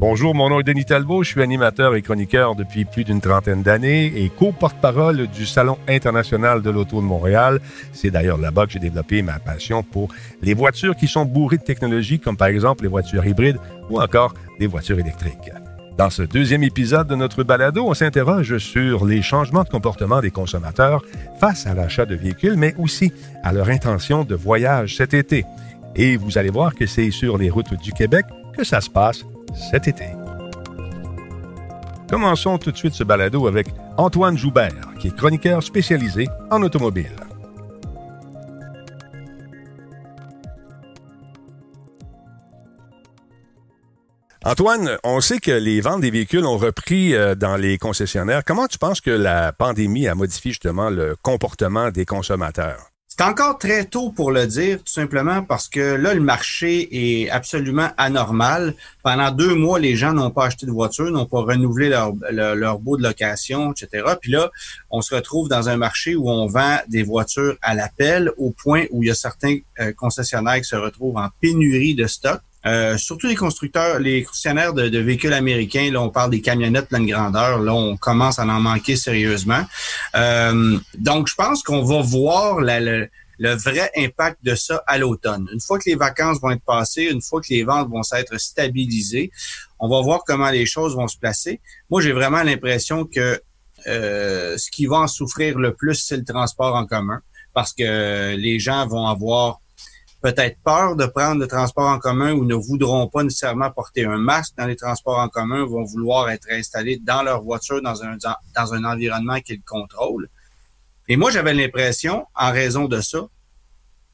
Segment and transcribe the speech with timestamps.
[0.00, 3.62] Bonjour, mon nom est Denis Talbot, je suis animateur et chroniqueur depuis plus d'une trentaine
[3.62, 7.60] d'années et co-porte-parole du Salon international de l'auto de Montréal.
[7.92, 10.08] C'est d'ailleurs là-bas que j'ai développé ma passion pour
[10.40, 13.58] les voitures qui sont bourrées de technologie, comme par exemple les voitures hybrides
[13.90, 15.52] ou encore des voitures électriques.
[15.98, 20.30] Dans ce deuxième épisode de notre balado, on s'interroge sur les changements de comportement des
[20.30, 21.04] consommateurs
[21.38, 23.12] face à l'achat de véhicules, mais aussi
[23.42, 25.44] à leur intention de voyage cet été.
[25.94, 28.24] Et vous allez voir que c'est sur les routes du Québec
[28.56, 30.06] que ça se passe cet été.
[32.08, 37.14] Commençons tout de suite ce balado avec Antoine Joubert, qui est chroniqueur spécialisé en automobile.
[44.42, 48.42] Antoine, on sait que les ventes des véhicules ont repris euh, dans les concessionnaires.
[48.42, 52.89] Comment tu penses que la pandémie a modifié justement le comportement des consommateurs?
[53.20, 57.28] C'est encore très tôt pour le dire, tout simplement parce que là, le marché est
[57.28, 58.74] absolument anormal.
[59.02, 62.78] Pendant deux mois, les gens n'ont pas acheté de voiture, n'ont pas renouvelé leur, leur,
[62.78, 64.14] beau de location, etc.
[64.22, 64.50] Puis là,
[64.90, 68.86] on se retrouve dans un marché où on vend des voitures à l'appel au point
[68.90, 72.40] où il y a certains euh, concessionnaires qui se retrouvent en pénurie de stock.
[72.66, 77.06] Euh, surtout les constructeurs, les concessionnaires de, véhicules américains, là, on parle des camionnettes pleine
[77.06, 79.64] grandeur, là, on commence à en manquer sérieusement.
[80.16, 83.08] Euh, donc, je pense qu'on va voir le,
[83.38, 85.48] vrai impact de ça à l'automne.
[85.52, 88.38] Une fois que les vacances vont être passées, une fois que les ventes vont s'être
[88.38, 89.30] stabilisées,
[89.78, 91.60] on va voir comment les choses vont se placer.
[91.88, 93.40] Moi, j'ai vraiment l'impression que
[93.86, 97.20] euh, ce qui va en souffrir le plus, c'est le transport en commun,
[97.54, 99.59] parce que les gens vont avoir
[100.20, 104.18] peut-être peur de prendre le transport en commun ou ne voudront pas nécessairement porter un
[104.18, 108.16] masque dans les transports en commun, vont vouloir être installés dans leur voiture dans un,
[108.16, 110.28] dans un environnement qu'ils contrôlent.
[111.08, 113.20] Et moi, j'avais l'impression, en raison de ça,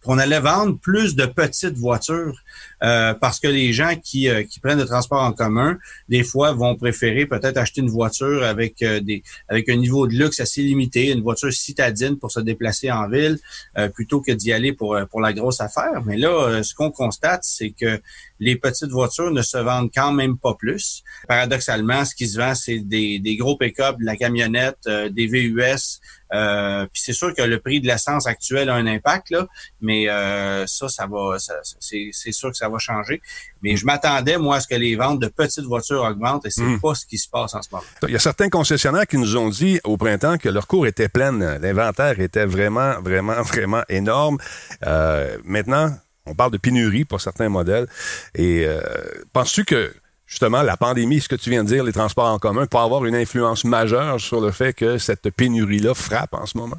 [0.05, 2.41] qu'on allait vendre plus de petites voitures
[2.83, 6.53] euh, parce que les gens qui, euh, qui prennent le transport en commun, des fois,
[6.53, 10.63] vont préférer peut-être acheter une voiture avec euh, des avec un niveau de luxe assez
[10.63, 13.39] limité, une voiture citadine pour se déplacer en ville,
[13.95, 16.03] plutôt que d'y aller pour, pour la grosse affaire.
[16.05, 18.01] Mais là, ce qu'on constate, c'est que
[18.41, 21.03] les petites voitures ne se vendent quand même pas plus.
[21.29, 26.01] Paradoxalement, ce qui se vend, c'est des, des gros pick-up, de la camionnette, des VUS,
[26.33, 29.47] euh, puis c'est sûr que le prix de l'essence actuel a un impact, là,
[29.81, 31.37] mais euh, ça, ça va,
[31.81, 33.21] c'est sûr que ça va changer.
[33.63, 36.63] Mais je m'attendais, moi, à ce que les ventes de petites voitures augmentent et c'est
[36.63, 36.81] hmm.
[36.81, 37.85] pas ce qui se passe en ce moment.
[38.03, 41.09] Il y a certains concessionnaires qui nous ont dit au printemps que leur cours était
[41.09, 44.39] plein, l'inventaire était vraiment, vraiment, vraiment énorme.
[44.87, 45.93] Euh, maintenant,
[46.27, 47.87] on parle de pénurie pour certains modèles.
[48.35, 48.67] Et
[49.33, 49.93] penses-tu que
[50.27, 53.05] justement, la pandémie, ce que tu viens de dire, les transports en commun, peut avoir
[53.05, 56.79] une influence majeure sur le fait que cette pénurie-là frappe en ce moment?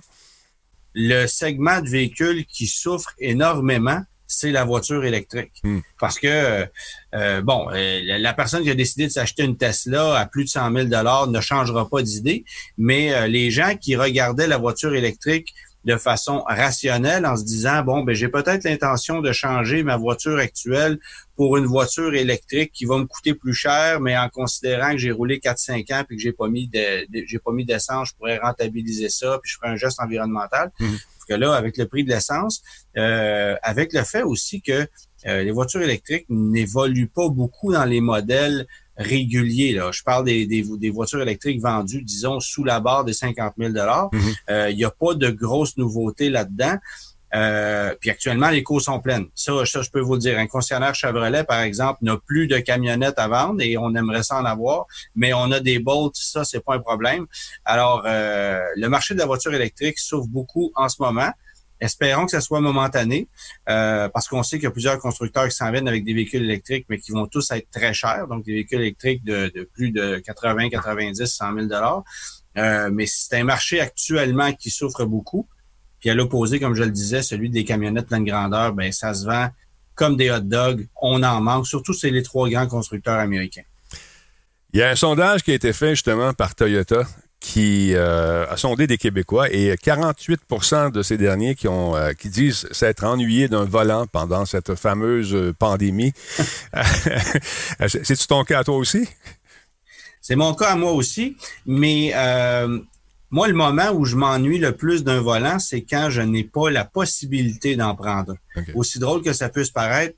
[0.94, 5.54] Le segment de véhicules qui souffre énormément, c'est la voiture électrique.
[5.64, 5.80] Hmm.
[6.00, 6.68] Parce que,
[7.16, 10.50] euh, bon, euh, la personne qui a décidé de s'acheter une Tesla à plus de
[10.50, 12.44] 100 000 ne changera pas d'idée,
[12.78, 15.54] mais euh, les gens qui regardaient la voiture électrique
[15.88, 20.38] de façon rationnelle en se disant bon ben j'ai peut-être l'intention de changer ma voiture
[20.38, 21.00] actuelle
[21.38, 25.12] pour une voiture électrique qui va me coûter plus cher mais en considérant que j'ai
[25.12, 28.16] roulé 4 5 ans puis que j'ai pas mis de, j'ai pas mis d'essence je
[28.16, 30.86] pourrais rentabiliser ça puis je ferai un geste environnemental mmh.
[30.88, 32.62] parce que là avec le prix de l'essence
[32.98, 34.86] euh, avec le fait aussi que
[35.26, 38.68] euh, les voitures électriques n'évoluent pas beaucoup dans les modèles
[38.98, 39.74] réguliers.
[39.74, 39.92] Là.
[39.92, 43.72] Je parle des, des, des, voitures électriques vendues, disons, sous la barre des 50 000
[43.72, 44.20] mhm.
[44.50, 46.78] euh, Il n'y a pas de grosses nouveautés là-dedans.
[47.36, 49.26] Euh, puis actuellement, les cours sont pleines.
[49.36, 50.40] Ça, ça, je peux vous le dire.
[50.40, 54.38] Un concessionnaire Chevrolet, par exemple, n'a plus de camionnettes à vendre et on aimerait ça
[54.38, 54.86] en avoir,
[55.16, 57.26] mais on a des Bolts, ça, c'est pas un problème.
[57.66, 61.32] Alors, euh, le marché de la voiture électrique s'ouvre beaucoup en ce moment.
[61.80, 63.28] Espérons que ça soit momentané,
[63.70, 66.44] euh, parce qu'on sait qu'il y a plusieurs constructeurs qui s'en viennent avec des véhicules
[66.44, 70.18] électriques, mais qui vont tous être très chers, donc des véhicules électriques de, plus de
[70.18, 72.04] 80, 90, 100 000 dollars.
[72.58, 75.48] Euh, mais c'est un marché actuellement qui souffre beaucoup.
[76.00, 79.26] Puis à l'opposé, comme je le disais, celui des camionnettes pleine grandeur, ben ça se
[79.26, 79.50] vend
[79.96, 80.88] comme des hot dogs.
[81.02, 83.64] On en manque, surtout c'est les trois grands constructeurs américains.
[84.74, 87.06] Il y a un sondage qui a été fait justement par Toyota
[87.48, 92.28] qui euh, a sondé des Québécois et 48% de ces derniers qui ont euh, qui
[92.28, 96.12] disent s'être ennuyés d'un volant pendant cette fameuse euh, pandémie.
[97.88, 99.08] C'est-tu ton cas à toi aussi?
[100.20, 102.12] C'est mon cas à moi aussi, mais
[103.30, 106.70] moi, le moment où je m'ennuie le plus d'un volant, c'est quand je n'ai pas
[106.70, 108.36] la possibilité d'en prendre
[108.74, 110.18] Aussi drôle que ça puisse paraître,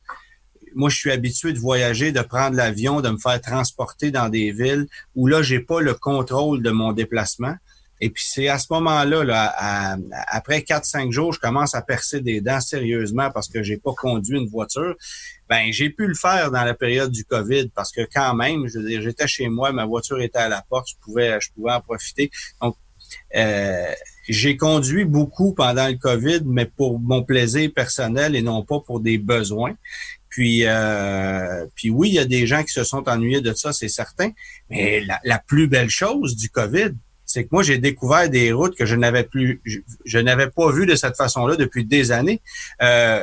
[0.75, 4.51] moi, je suis habitué de voyager, de prendre l'avion, de me faire transporter dans des
[4.51, 7.55] villes où là, j'ai pas le contrôle de mon déplacement.
[8.01, 12.39] Et puis c'est à ce moment-là, là, après 4-5 jours, je commence à percer des
[12.39, 14.95] dents sérieusement parce que j'ai pas conduit une voiture.
[15.49, 18.79] Ben j'ai pu le faire dans la période du Covid parce que quand même, je
[18.79, 21.73] veux dire, j'étais chez moi, ma voiture était à la porte, je pouvais, je pouvais
[21.73, 22.31] en profiter.
[22.61, 22.77] Donc
[23.35, 23.91] euh,
[24.27, 28.99] j'ai conduit beaucoup pendant le COVID, mais pour mon plaisir personnel et non pas pour
[28.99, 29.73] des besoins.
[30.29, 33.73] Puis, euh, puis oui, il y a des gens qui se sont ennuyés de ça,
[33.73, 34.29] c'est certain.
[34.69, 36.91] Mais la, plus belle chose du COVID,
[37.25, 39.61] c'est que moi, j'ai découvert des routes que je n'avais plus,
[40.05, 42.41] je, n'avais pas vues de cette façon-là depuis des années.
[42.81, 43.21] Euh,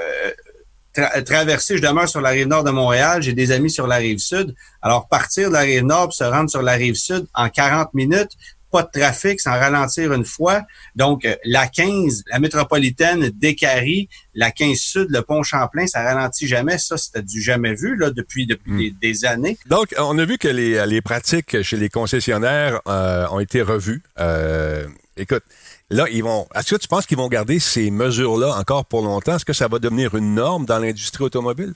[1.25, 4.19] traverser, je demeure sur la rive nord de Montréal, j'ai des amis sur la rive
[4.19, 4.55] sud.
[4.83, 8.33] Alors, partir de la rive nord se rendre sur la rive sud en 40 minutes,
[8.77, 10.63] pas de trafic sans ralentir une fois.
[10.97, 16.47] Donc, euh, la 15, la métropolitaine d'Écarie, la 15 Sud, le pont Champlain, ça ralentit
[16.47, 16.77] jamais.
[16.77, 18.99] Ça, c'était du jamais vu là, depuis, depuis hmm.
[19.01, 19.57] des, années.
[19.67, 24.03] Donc, on a vu que les, les pratiques chez les concessionnaires euh, ont été revues.
[24.19, 24.87] Euh,
[25.17, 25.43] écoute,
[25.89, 26.47] là, ils vont.
[26.55, 29.37] Est-ce que tu penses qu'ils vont garder ces mesures-là encore pour longtemps?
[29.37, 31.73] Est-ce que ça va devenir une norme dans l'industrie automobile?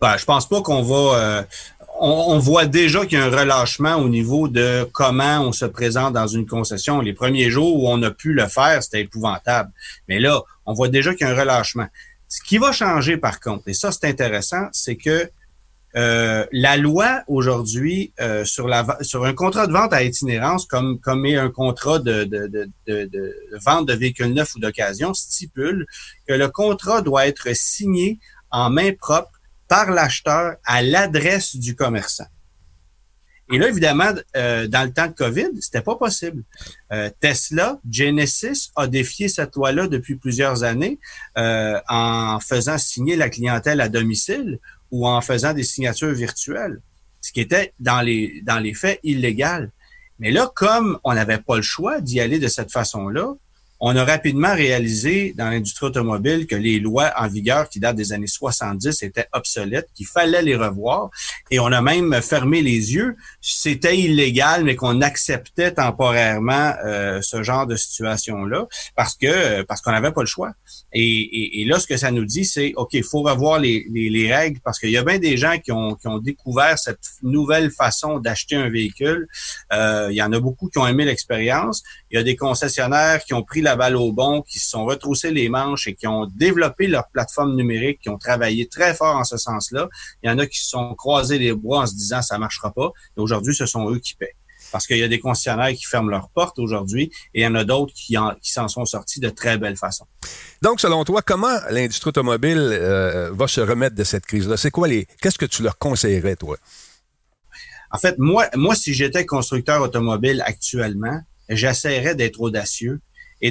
[0.00, 1.46] Ben, je pense pas qu'on va
[2.00, 6.12] on, voit déjà qu'il y a un relâchement au niveau de comment on se présente
[6.12, 7.00] dans une concession.
[7.00, 9.70] Les premiers jours où on a pu le faire, c'était épouvantable.
[10.08, 11.86] Mais là, on voit déjà qu'il y a un relâchement.
[12.28, 15.30] Ce qui va changer par contre, et ça c'est intéressant, c'est que
[15.96, 18.66] euh, la loi aujourd'hui euh, sur
[19.24, 24.32] un contrat de vente à itinérance comme est un contrat de, de, vente de véhicules
[24.34, 25.86] neufs ou d'occasion stipule
[26.26, 28.18] que le contrat doit être signé
[28.50, 29.33] en main propre
[29.74, 32.28] par l'acheteur à l'adresse du commerçant.
[33.52, 36.44] Et là, évidemment, euh, dans le temps de COVID, c'était pas possible.
[36.92, 41.00] Euh, Tesla, Genesis a défié cette loi-là depuis plusieurs années
[41.36, 44.60] euh, en faisant signer la clientèle à domicile
[44.92, 46.80] ou en faisant des signatures virtuelles,
[47.20, 49.72] ce qui était dans les dans les faits illégal.
[50.20, 53.34] Mais là, comme on n'avait pas le choix d'y aller de cette façon-là,
[53.86, 58.14] on a rapidement réalisé dans l'industrie automobile que les lois en vigueur qui datent des
[58.14, 61.10] années 70 étaient obsolètes, qu'il fallait les revoir.
[61.50, 63.14] Et on a même fermé les yeux.
[63.42, 68.66] C'était illégal, mais qu'on acceptait temporairement euh, ce genre de situation-là
[68.96, 70.52] parce que parce qu'on n'avait pas le choix.
[70.94, 74.34] Et, et, là, ce que ça nous dit, c'est OK, il faut revoir les, les,
[74.34, 77.70] règles parce qu'il y a bien des gens qui ont, qui ont découvert cette nouvelle
[77.70, 79.28] façon d'acheter un véhicule.
[79.72, 81.82] Euh, il y en a beaucoup qui ont aimé l'expérience.
[82.14, 84.84] Il y a des concessionnaires qui ont pris la balle au bon, qui se sont
[84.84, 89.16] retroussés les manches et qui ont développé leur plateforme numérique, qui ont travaillé très fort
[89.16, 89.88] en ce sens-là.
[90.22, 92.72] Il y en a qui se sont croisés les bras en se disant ça marchera
[92.72, 92.92] pas.
[93.16, 94.36] Et aujourd'hui, ce sont eux qui paient
[94.70, 97.56] parce qu'il y a des concessionnaires qui ferment leurs portes aujourd'hui et il y en
[97.56, 100.06] a d'autres qui, qui s'en sont sortis de très belle façon.
[100.62, 104.56] Donc, selon toi, comment l'industrie automobile euh, va se remettre de cette crise-là?
[104.56, 105.08] C'est quoi les.
[105.20, 106.58] Qu'est-ce que tu leur conseillerais, toi?
[107.90, 113.00] En fait, moi, moi, si j'étais constructeur automobile actuellement, j'essaierais d'être audacieux
[113.40, 113.50] et,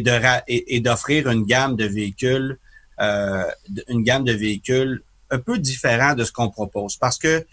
[0.80, 2.58] d'offrir une gamme de véhicules,
[3.00, 3.44] euh,
[3.88, 6.98] une gamme de véhicules un peu différent de ce qu'on propose.
[6.98, 7.46] Parce que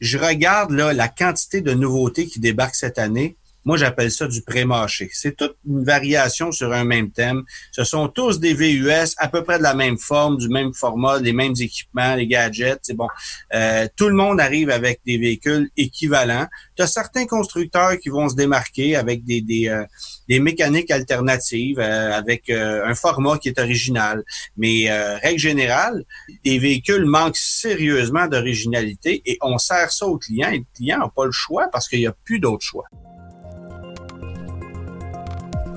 [0.00, 3.36] je regarde là, la quantité de nouveautés qui débarquent cette année.
[3.64, 5.08] Moi, j'appelle ça du pré-mâché.
[5.12, 7.44] C'est toute une variation sur un même thème.
[7.70, 11.20] Ce sont tous des VUS à peu près de la même forme, du même format,
[11.20, 12.80] les mêmes équipements, les gadgets.
[12.82, 13.06] C'est bon.
[13.54, 16.46] Euh, tout le monde arrive avec des véhicules équivalents.
[16.76, 19.84] Tu as certains constructeurs qui vont se démarquer avec des, des, euh,
[20.28, 24.24] des mécaniques alternatives, euh, avec un format qui est original.
[24.56, 24.90] Mais
[25.22, 26.04] règle générale,
[26.44, 31.08] les véhicules manquent sérieusement d'originalité et on sert ça aux clients et le client n'a
[31.14, 32.84] pas le choix parce qu'il n'y a plus d'autre choix.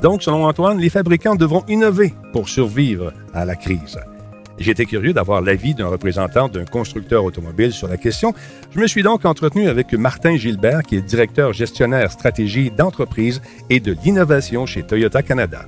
[0.05, 3.97] Donc, selon Antoine, les fabricants devront innover pour survivre à la crise.
[4.59, 8.35] J'étais curieux d'avoir l'avis d'un représentant d'un constructeur automobile sur la question.
[8.69, 13.79] Je me suis donc entretenu avec Martin Gilbert, qui est directeur gestionnaire stratégie d'entreprise et
[13.79, 15.65] de l'innovation chez Toyota Canada.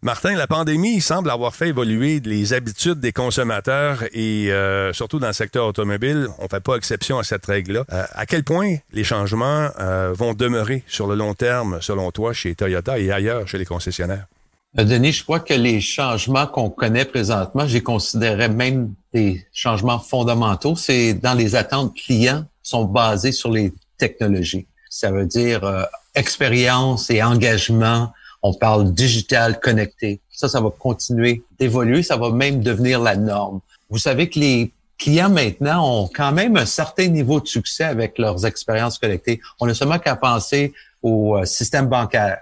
[0.00, 5.26] Martin, la pandémie semble avoir fait évoluer les habitudes des consommateurs et euh, surtout dans
[5.26, 7.82] le secteur automobile, on ne fait pas exception à cette règle-là.
[7.92, 12.32] Euh, à quel point les changements euh, vont demeurer sur le long terme, selon toi,
[12.32, 14.26] chez Toyota et ailleurs chez les concessionnaires?
[14.74, 20.76] Denis, je crois que les changements qu'on connaît présentement, j'ai considéré même des changements fondamentaux,
[20.76, 24.66] c'est dans les attentes clients sont basés sur les technologies.
[24.90, 30.20] Ça veut dire expérience et engagement on parle digital, connecté.
[30.30, 32.02] Ça, ça va continuer d'évoluer.
[32.02, 33.60] Ça va même devenir la norme.
[33.90, 38.18] Vous savez que les clients maintenant ont quand même un certain niveau de succès avec
[38.18, 39.40] leurs expériences connectées.
[39.60, 42.38] On n'a seulement qu'à penser au euh, système bancaire,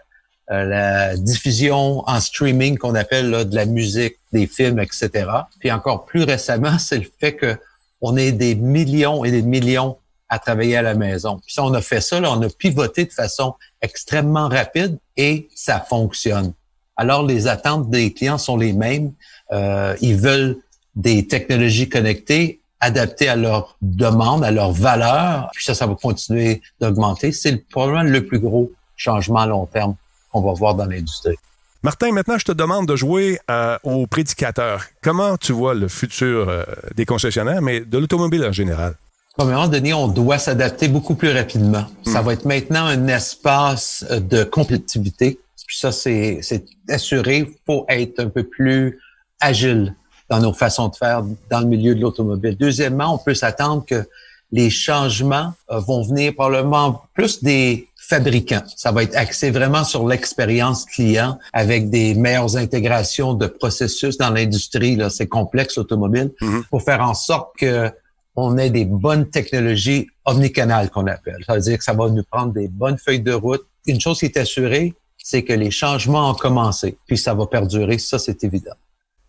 [0.50, 5.29] euh, la diffusion en streaming qu'on appelle là, de la musique, des films, etc.
[5.61, 7.57] Puis encore plus récemment, c'est le fait que
[8.00, 9.97] on ait des millions et des millions
[10.28, 11.38] à travailler à la maison.
[11.38, 15.49] Puis ça, on a fait ça, là, on a pivoté de façon extrêmement rapide et
[15.54, 16.52] ça fonctionne.
[16.97, 19.12] Alors, les attentes des clients sont les mêmes.
[19.52, 20.59] Euh, ils veulent
[20.95, 25.50] des technologies connectées adaptées à leurs demandes, à leurs valeurs.
[25.54, 27.33] Puis ça, ça va continuer d'augmenter.
[27.33, 29.95] C'est probablement le plus gros changement à long terme
[30.30, 31.37] qu'on va voir dans l'industrie.
[31.83, 34.85] Martin, maintenant, je te demande de jouer euh, au prédicateur.
[35.02, 36.64] Comment tu vois le futur euh,
[36.95, 38.95] des concessionnaires, mais de l'automobile en général?
[39.37, 41.85] Premièrement, Denis, on doit s'adapter beaucoup plus rapidement.
[42.05, 42.25] Ça hmm.
[42.25, 45.38] va être maintenant un espace de compétitivité.
[45.66, 46.40] Puis ça, c'est
[46.88, 47.38] assuré.
[47.38, 49.00] Il faut être un peu plus
[49.40, 49.95] agile
[50.31, 52.57] dans nos façons de faire dans le milieu de l'automobile.
[52.59, 54.07] Deuxièmement, on peut s'attendre que
[54.52, 58.62] les changements euh, vont venir probablement plus des fabricants.
[58.76, 64.31] Ça va être axé vraiment sur l'expérience client avec des meilleures intégrations de processus dans
[64.31, 64.95] l'industrie.
[64.95, 66.64] Là, c'est complexe l'automobile mm-hmm.
[66.71, 67.90] pour faire en sorte que
[68.37, 71.43] on ait des bonnes technologies omnicanales qu'on appelle.
[71.47, 73.66] Ça veut dire que ça va nous prendre des bonnes feuilles de route.
[73.87, 77.99] Une chose qui est assurée, c'est que les changements ont commencé, puis ça va perdurer.
[77.99, 78.75] Ça, c'est évident.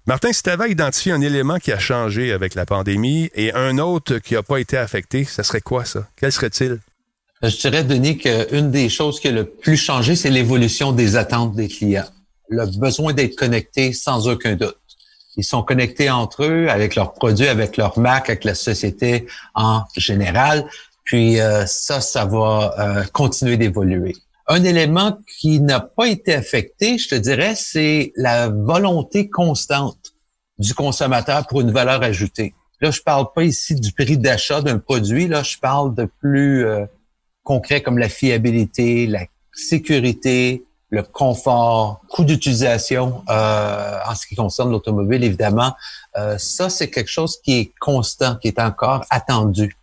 [0.05, 3.77] Martin, si tu avais identifié un élément qui a changé avec la pandémie et un
[3.77, 6.07] autre qui n'a pas été affecté, ça serait quoi ça?
[6.15, 6.79] Quel serait-il?
[7.43, 11.55] Je dirais, Denis, qu'une des choses qui a le plus changé, c'est l'évolution des attentes
[11.55, 12.07] des clients.
[12.49, 14.77] Le besoin d'être connecté sans aucun doute.
[15.37, 19.83] Ils sont connectés entre eux, avec leurs produits, avec leur marque, avec la société en
[19.95, 20.67] général.
[21.03, 24.15] Puis euh, ça, ça va euh, continuer d'évoluer.
[24.47, 30.13] Un élément qui n'a pas été affecté, je te dirais, c'est la volonté constante
[30.57, 32.55] du consommateur pour une valeur ajoutée.
[32.81, 36.65] Là, je parle pas ici du prix d'achat d'un produit, là, je parle de plus
[36.65, 36.85] euh,
[37.43, 44.71] concret comme la fiabilité, la sécurité, le confort, coût d'utilisation euh, en ce qui concerne
[44.71, 45.75] l'automobile, évidemment.
[46.17, 49.75] Euh, ça, c'est quelque chose qui est constant, qui est encore attendu.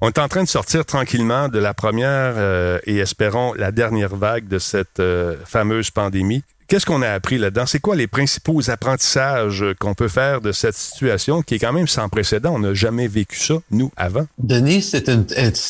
[0.00, 4.16] On est en train de sortir tranquillement de la première euh, et espérons la dernière
[4.16, 6.42] vague de cette euh, fameuse pandémie.
[6.68, 7.66] Qu'est-ce qu'on a appris là-dedans?
[7.66, 11.88] C'est quoi les principaux apprentissages qu'on peut faire de cette situation qui est quand même
[11.88, 12.54] sans précédent?
[12.54, 14.24] On n'a jamais vécu ça, nous, avant.
[14.38, 15.26] Denis, c'est une,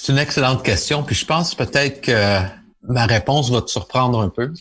[0.09, 1.03] une excellente question.
[1.03, 2.43] Puis je pense peut-être que
[2.83, 4.53] ma réponse va te surprendre un peu.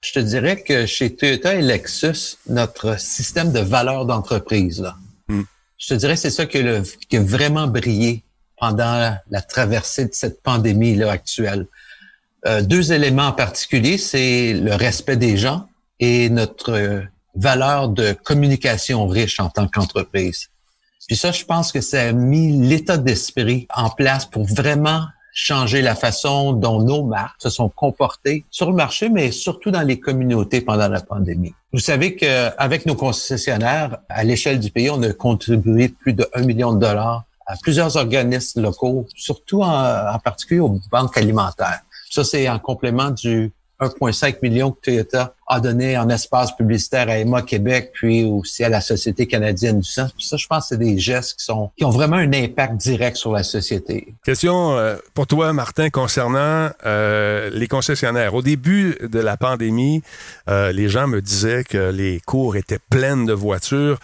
[0.00, 4.96] Je te dirais que chez Toyota et Lexus, notre système de valeur d'entreprise, là,
[5.28, 5.42] hmm.
[5.78, 8.24] je te dirais c'est ça qui a, qui a vraiment brillé
[8.58, 11.66] pendant la traversée de cette pandémie là actuelle.
[12.46, 15.68] Euh, deux éléments en particulier, c'est le respect des gens
[16.00, 17.04] et notre
[17.34, 20.48] valeur de communication riche en tant qu'entreprise.
[21.06, 25.82] Puis ça, je pense que ça a mis l'état d'esprit en place pour vraiment changer
[25.82, 29.98] la façon dont nos marques se sont comportées sur le marché, mais surtout dans les
[29.98, 31.54] communautés pendant la pandémie.
[31.72, 36.42] Vous savez qu'avec nos concessionnaires, à l'échelle du pays, on a contribué plus de 1
[36.42, 41.80] million de dollars à plusieurs organismes locaux, surtout en, particulier aux banques alimentaires.
[42.10, 47.18] Ça, c'est en complément du 1,5 million que Toyota a donné en espace publicitaire à
[47.18, 50.06] Emma Québec, puis aussi à la Société canadienne du sang.
[50.18, 53.16] ça, je pense que c'est des gestes qui sont qui ont vraiment un impact direct
[53.16, 54.14] sur la société.
[54.24, 58.34] Question euh, pour toi, Martin, concernant euh, les concessionnaires.
[58.34, 60.02] Au début de la pandémie,
[60.48, 63.98] euh, les gens me disaient que les cours étaient pleines de voitures,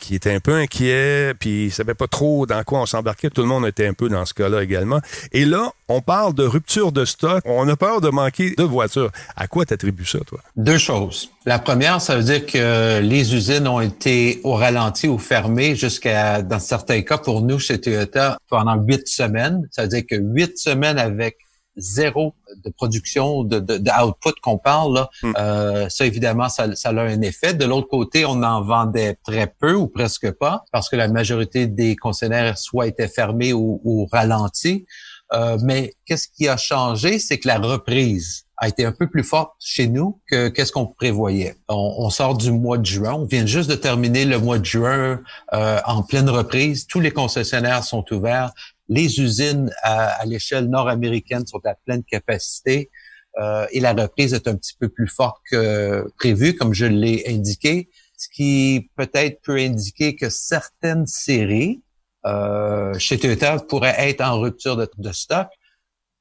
[0.00, 3.30] qui étaient un peu inquiets, puis ils savaient pas trop dans quoi on s'embarquait.
[3.30, 5.00] Tout le monde était un peu dans ce cas-là également.
[5.32, 7.42] Et là, on parle de rupture de stock.
[7.46, 9.10] On a peur de manquer de voitures.
[9.36, 10.40] À quoi t'attribues ça, toi?
[10.58, 11.30] Deux choses.
[11.46, 16.42] La première, ça veut dire que les usines ont été au ralenti ou fermées jusqu'à,
[16.42, 19.68] dans certains cas, pour nous, chez Toyota, pendant huit semaines.
[19.70, 21.36] Ça veut dire que huit semaines avec
[21.76, 22.34] zéro
[22.64, 25.32] de production, de, de, output qu'on parle, là, hmm.
[25.38, 27.54] euh, ça évidemment, ça, ça, a un effet.
[27.54, 31.68] De l'autre côté, on en vendait très peu ou presque pas parce que la majorité
[31.68, 34.86] des concessionnaires soit étaient fermés ou, ou ralentis.
[35.34, 39.22] Euh, mais qu'est-ce qui a changé, c'est que la reprise a été un peu plus
[39.22, 41.54] forte chez nous que qu'est-ce qu'on prévoyait.
[41.68, 45.20] On, sort du mois de juin, on vient juste de terminer le mois de juin
[45.52, 46.86] euh, en pleine reprise.
[46.86, 48.52] Tous les concessionnaires sont ouverts.
[48.88, 52.90] Les usines à, l'échelle nord-américaine sont à pleine capacité
[53.38, 57.24] euh, et la reprise est un petit peu plus forte que prévu, comme je l'ai
[57.28, 61.80] indiqué, ce qui peut-être peut indiquer que certaines séries
[62.26, 65.46] euh, chez Toyota pourraient être en rupture de, de stock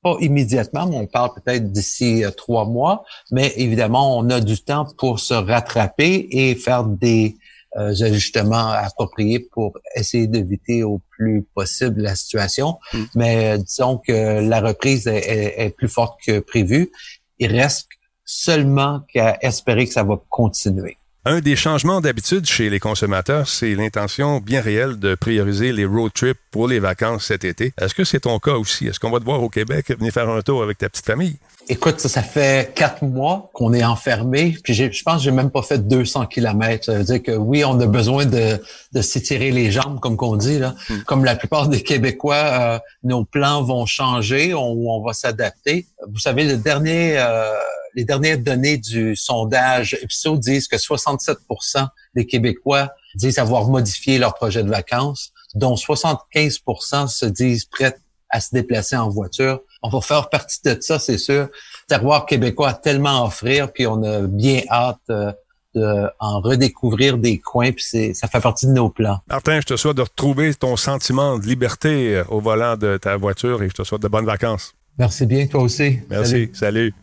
[0.03, 3.03] pas immédiatement, mais on parle peut-être d'ici euh, trois mois.
[3.31, 7.35] Mais évidemment, on a du temps pour se rattraper et faire des
[7.77, 12.79] euh, ajustements appropriés pour essayer d'éviter au plus possible la situation.
[12.93, 13.03] Mm.
[13.15, 16.91] Mais euh, disons que la reprise est, plus forte que prévu.
[17.39, 17.87] Il reste
[18.25, 20.97] seulement qu'à espérer que ça va continuer.
[21.29, 26.13] Un des changements d'habitude chez les consommateurs, c'est l'intention bien réelle de prioriser les road
[26.13, 27.73] trips pour les vacances cet été.
[27.81, 28.87] Est-ce que c'est ton cas aussi?
[28.87, 31.35] Est-ce qu'on va te voir au Québec venir faire un tour avec ta petite famille?
[31.67, 35.63] Écoute, ça, fait quatre mois qu'on est enfermé, puis je pense que j'ai même pas
[35.63, 36.85] fait 200 kilomètres.
[36.85, 38.57] Ça veut dire que oui, on a besoin de,
[38.93, 40.59] de s'étirer les jambes, comme qu'on dit.
[40.59, 40.75] Là.
[40.87, 41.01] Hmm.
[41.05, 45.87] Comme la plupart des Québécois, euh, nos plans vont changer, on, on va s'adapter.
[46.07, 47.19] Vous savez, le dernier...
[47.19, 47.51] Euh,
[47.95, 54.33] les dernières données du sondage EPSO disent que 67% des Québécois disent avoir modifié leur
[54.33, 57.95] projet de vacances, dont 75% se disent prêts
[58.29, 59.61] à se déplacer en voiture.
[59.83, 61.49] On va faire partie de ça, c'est sûr.
[61.87, 65.31] Terroir québécois a tellement à offrir, puis on a bien hâte euh,
[65.75, 69.19] de en redécouvrir des coins, puis ça fait partie de nos plans.
[69.27, 73.15] Martin, je te souhaite de retrouver ton sentiment de liberté euh, au volant de ta
[73.15, 74.73] voiture et je te souhaite de bonnes vacances.
[74.97, 75.99] Merci bien, toi aussi.
[76.09, 76.93] Merci, salut.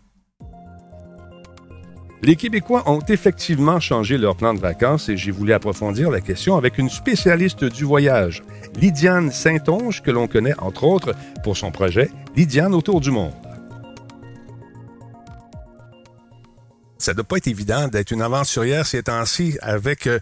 [2.24, 6.56] Les Québécois ont effectivement changé leur plan de vacances et j'ai voulu approfondir la question
[6.56, 8.42] avec une spécialiste du voyage,
[8.76, 13.34] Lydiane Saint-Onge, que l'on connaît entre autres pour son projet Lydiane autour du monde.
[16.96, 20.18] Ça doit pas être évident d'être une aventurière ces temps-ci avec euh,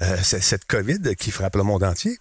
[0.00, 2.18] euh, cette COVID qui frappe le monde entier.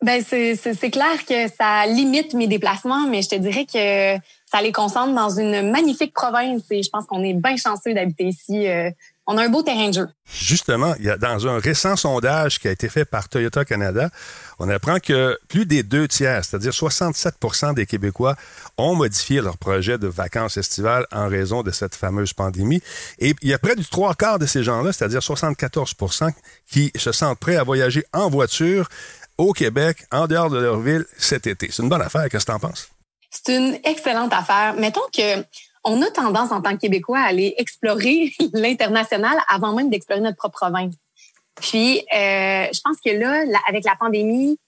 [0.00, 4.70] Ben c'est clair que ça limite mes déplacements, mais je te dirais que ça les
[4.70, 8.68] concentre dans une magnifique province et je pense qu'on est bien chanceux d'habiter ici.
[8.68, 8.90] Euh,
[9.30, 10.08] on a un beau terrain de jeu.
[10.24, 14.08] Justement, il y a dans un récent sondage qui a été fait par Toyota Canada,
[14.58, 18.36] on apprend que plus des deux tiers, c'est-à-dire 67% des Québécois,
[18.78, 22.80] ont modifié leur projet de vacances estivales en raison de cette fameuse pandémie.
[23.18, 26.32] Et il y a près du trois quarts de ces gens-là, c'est-à-dire 74%
[26.70, 28.88] qui se sentent prêts à voyager en voiture
[29.38, 31.68] au Québec, en dehors de leur ville cet été.
[31.70, 32.28] C'est une bonne affaire.
[32.28, 32.88] Qu'est-ce que tu en penses?
[33.30, 34.74] C'est une excellente affaire.
[34.74, 35.44] Mettons que
[35.84, 40.36] on a tendance en tant que Québécois à aller explorer l'international avant même d'explorer notre
[40.36, 40.94] propre province.
[41.54, 44.58] Puis, euh, je pense que là, avec la pandémie,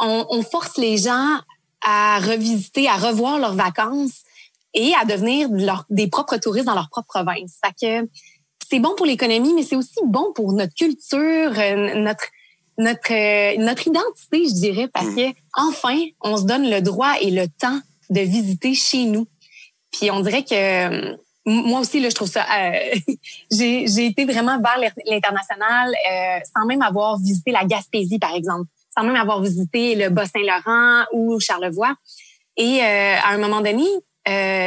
[0.00, 1.38] on, force les gens
[1.82, 4.22] à revisiter, à revoir leurs vacances
[4.72, 5.48] et à devenir
[5.90, 7.58] des propres touristes dans leur propre province.
[7.62, 7.74] Fait
[8.04, 8.08] que
[8.70, 12.24] c'est bon pour l'économie, mais c'est aussi bon pour notre culture, euh, notre
[12.80, 15.16] notre euh, notre identité, je dirais, parce mm.
[15.16, 19.26] que enfin, on se donne le droit et le temps de visiter chez nous.
[19.92, 22.44] Puis on dirait que euh, moi aussi, là, je trouve ça.
[22.44, 22.94] Euh,
[23.50, 29.04] j'ai été vraiment vers l'international euh, sans même avoir visité la Gaspésie, par exemple, sans
[29.04, 31.94] même avoir visité le Bas-Saint-Laurent ou Charlevoix.
[32.56, 33.86] Et à un moment donné,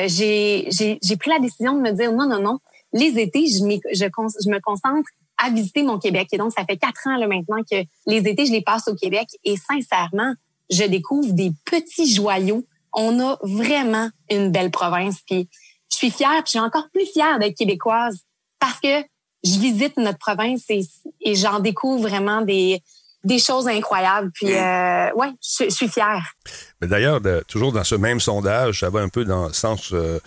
[0.07, 2.59] j'ai pris la décision de me dire non, non, non.
[2.91, 3.59] Les étés, je,
[3.91, 6.27] je, je me concentre à visiter mon Québec.
[6.31, 8.95] Et donc, ça fait quatre ans là, maintenant que les étés, je les passe au
[8.95, 9.27] Québec.
[9.43, 10.33] Et sincèrement,
[10.69, 15.21] je découvre des petits joyaux on a vraiment une belle province.
[15.27, 15.49] Puis
[15.91, 18.19] je suis fière, puis je suis encore plus fière d'être québécoise
[18.59, 19.01] parce que
[19.43, 22.81] je visite notre province et, j'en découvre vraiment des,
[23.23, 24.31] des choses incroyables.
[24.31, 26.33] Puis, euh, ouais, je, suis fière.
[26.81, 30.19] Mais d'ailleurs, toujours dans ce même sondage, ça va un peu dans le sens euh,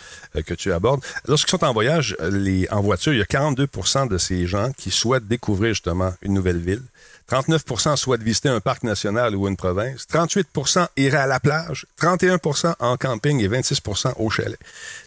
[0.46, 1.04] que tu abordes.
[1.26, 4.90] Lorsqu'ils sont en voyage, les, en voiture, il y a 42% de ces gens qui
[4.90, 6.82] souhaitent découvrir justement une nouvelle ville.
[7.30, 12.74] 39% souhaitent visiter un parc national ou une province, 38% iraient à la plage, 31%
[12.78, 14.58] en camping et 26% au chalet.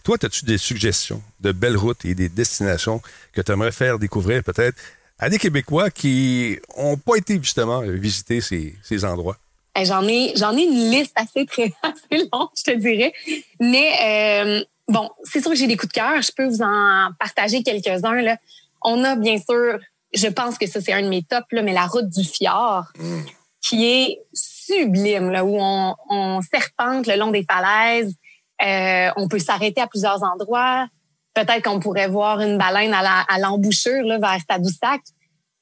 [0.04, 3.00] Toi, as-tu des suggestions de belles routes et des destinations
[3.32, 4.76] que tu aimerais faire découvrir peut-être
[5.20, 9.36] à des Québécois qui n'ont pas été justement visiter ces, ces endroits?
[9.80, 13.12] J'en ai, j'en ai une liste assez très assez longue, je te dirais.
[13.60, 16.20] Mais euh, bon, c'est sûr que j'ai des coups de cœur.
[16.20, 18.36] Je peux vous en partager quelques-uns.
[18.82, 19.78] On a bien sûr
[20.12, 22.86] je pense que ça, c'est un de mes tops, là, mais la route du fjord,
[22.98, 23.20] mm.
[23.62, 28.14] qui est sublime, là, où on, on serpente le long des falaises.
[28.64, 30.86] Euh, on peut s'arrêter à plusieurs endroits.
[31.34, 35.00] Peut-être qu'on pourrait voir une baleine à l'embouchure là, vers Tadoussac,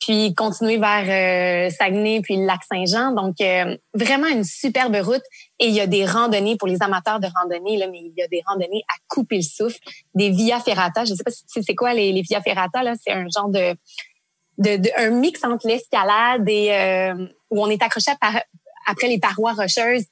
[0.01, 3.13] puis continuer vers euh, Saguenay, puis le lac Saint-Jean.
[3.13, 5.23] Donc, euh, vraiment une superbe route.
[5.59, 8.23] Et il y a des randonnées pour les amateurs de randonnées, là, mais il y
[8.23, 9.79] a des randonnées à couper le souffle,
[10.15, 11.05] des via ferrata.
[11.05, 12.83] Je sais pas si c'est quoi les, les via ferrata.
[12.83, 13.77] Là, c'est un genre de
[14.59, 18.11] de, un mix entre l'escalade et euh, où on est accroché
[18.87, 20.05] après les parois rocheuses.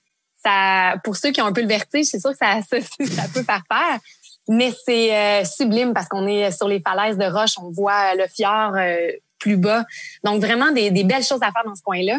[0.43, 3.43] Ça, pour ceux qui ont un peu le vertige, c'est sûr que ça, ça, peut
[3.43, 3.99] faire peur.
[4.49, 8.27] Mais c'est euh, sublime parce qu'on est sur les falaises de roche, on voit le
[8.29, 9.85] fjord euh, plus bas.
[10.25, 12.19] Donc vraiment des, des, belles choses à faire dans ce coin-là.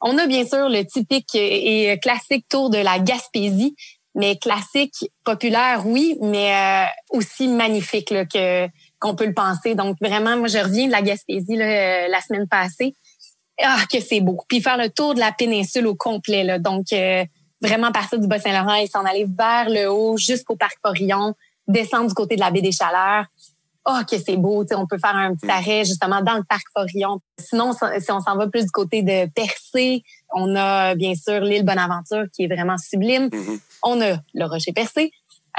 [0.00, 3.76] On a bien sûr le typique et classique tour de la Gaspésie,
[4.14, 8.66] mais classique, populaire, oui, mais aussi magnifique là, que
[9.00, 9.74] qu'on peut le penser.
[9.74, 12.94] Donc vraiment, moi, je reviens de la Gaspésie là, euh, la semaine passée.
[13.62, 14.38] Ah, que c'est beau.
[14.48, 16.44] Puis faire le tour de la péninsule au complet.
[16.44, 16.58] Là.
[16.58, 17.24] Donc, euh,
[17.60, 21.34] vraiment partir du Bas-Saint-Laurent et s'en aller vers le haut jusqu'au parc Porillon,
[21.70, 23.26] descendre du côté de la baie des Chaleurs.
[23.88, 25.50] oh, que c'est beau, on peut faire un petit mm.
[25.50, 27.20] arrêt justement dans le parc Forillon.
[27.38, 30.02] Sinon, si on s'en va plus du côté de Percé,
[30.34, 33.28] on a bien sûr l'île Bonaventure qui est vraiment sublime.
[33.28, 33.60] Mm-hmm.
[33.84, 35.10] On a le Rocher Percé.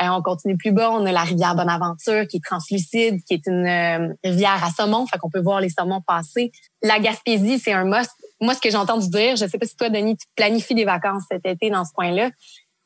[0.01, 3.45] Euh, on continue plus bas, on a la rivière Bonaventure qui est translucide, qui est
[3.45, 6.51] une euh, rivière à saumon, fait qu'on peut voir les saumons passer.
[6.81, 8.11] La Gaspésie, c'est un must.
[8.39, 10.85] Moi, ce que j'ai entendu dire, je sais pas si toi, Denis, tu planifies des
[10.85, 12.29] vacances cet été dans ce coin-là,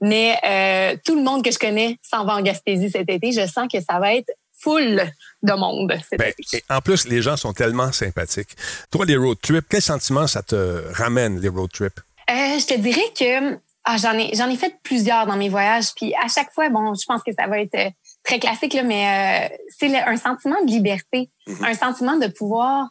[0.01, 3.31] mais euh, tout le monde que je connais s'en va en Gaspésie cet été.
[3.31, 5.03] Je sens que ça va être full
[5.43, 5.93] de monde.
[6.17, 6.33] Ben,
[6.69, 8.55] en plus, les gens sont tellement sympathiques.
[8.91, 11.99] Toi, les road trips, quel sentiment ça te ramène, les road trips?
[12.29, 15.93] Euh, je te dirais que ah, j'en ai j'en ai fait plusieurs dans mes voyages,
[15.95, 17.89] puis à chaque fois, bon, je pense que ça va être euh,
[18.23, 21.65] très classique là, mais euh, c'est un sentiment de liberté, mm-hmm.
[21.65, 22.89] un sentiment de pouvoir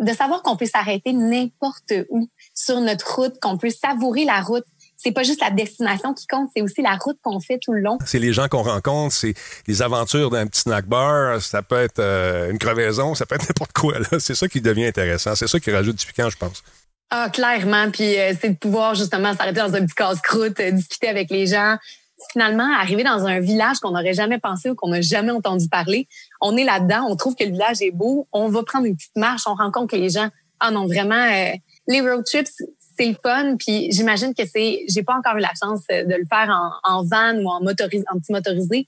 [0.00, 4.64] de savoir qu'on peut s'arrêter n'importe où sur notre route, qu'on peut savourer la route
[5.02, 7.80] c'est pas juste la destination qui compte, c'est aussi la route qu'on fait tout le
[7.80, 7.98] long.
[8.04, 9.34] C'est les gens qu'on rencontre, c'est
[9.66, 13.42] les aventures d'un petit snack bar, ça peut être euh, une crevaison, ça peut être
[13.48, 13.94] n'importe quoi.
[14.18, 15.34] C'est ça qui devient intéressant.
[15.34, 16.62] C'est ça qui rajoute du piquant, je pense.
[17.08, 17.90] Ah, clairement.
[17.90, 21.46] Puis euh, c'est de pouvoir justement s'arrêter dans un petit casse-croûte, euh, discuter avec les
[21.46, 21.76] gens.
[22.32, 26.06] Finalement, arriver dans un village qu'on n'aurait jamais pensé ou qu'on n'a jamais entendu parler.
[26.42, 29.16] On est là-dedans, on trouve que le village est beau, on va prendre une petite
[29.16, 30.28] marche, on rencontre les gens.
[30.60, 31.24] Ah non, vraiment,
[31.88, 32.50] les road trips,
[33.00, 33.56] c'est le fun.
[33.56, 37.34] Puis j'imagine que c'est, j'ai pas encore eu la chance de le faire en, van
[37.36, 38.86] ou en motorisé, en petit motorisé,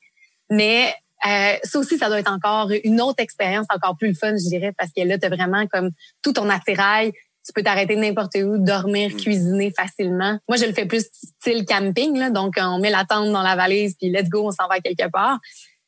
[0.51, 0.95] mais
[1.27, 4.49] euh, ça aussi, ça doit être encore une autre expérience, encore plus le fun, je
[4.49, 7.13] dirais, parce que là, tu as vraiment comme tout ton attirail.
[7.45, 9.17] Tu peux t'arrêter n'importe où, dormir, mm.
[9.17, 10.39] cuisiner facilement.
[10.49, 13.57] Moi, je le fais plus style camping, là, donc on met la tente dans la
[13.57, 15.39] valise, puis let's go, on s'en va quelque part.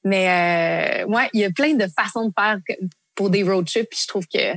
[0.04, 2.58] Mais euh, ouais, il y a plein de façons de faire
[3.14, 4.54] pour des road trips, puis je trouve que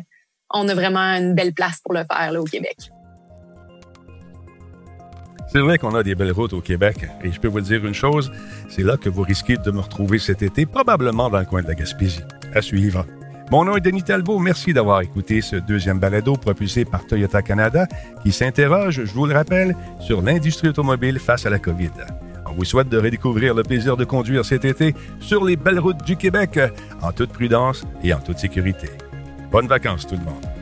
[0.51, 2.77] on a vraiment une belle place pour le faire là, au Québec.
[5.47, 7.07] C'est vrai qu'on a des belles routes au Québec.
[7.23, 8.31] Et je peux vous dire une chose,
[8.69, 11.67] c'est là que vous risquez de me retrouver cet été, probablement dans le coin de
[11.67, 12.23] la Gaspésie.
[12.53, 13.05] À suivre.
[13.49, 14.39] Mon nom est Denis Talbot.
[14.39, 17.87] Merci d'avoir écouté ce deuxième balado propulsé par Toyota Canada
[18.23, 21.91] qui s'interroge, je vous le rappelle, sur l'industrie automobile face à la COVID.
[22.45, 26.03] On vous souhaite de redécouvrir le plaisir de conduire cet été sur les belles routes
[26.03, 26.59] du Québec
[27.01, 28.89] en toute prudence et en toute sécurité.
[29.49, 30.56] Bonnes vacances tout le monde.